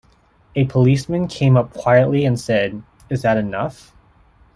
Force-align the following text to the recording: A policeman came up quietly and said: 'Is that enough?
A 0.55 0.65
policeman 0.65 1.27
came 1.27 1.55
up 1.55 1.73
quietly 1.75 2.25
and 2.25 2.39
said: 2.39 2.81
'Is 3.11 3.21
that 3.21 3.37
enough? 3.37 3.93